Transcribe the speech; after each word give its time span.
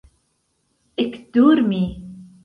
ekdormi 1.03 1.83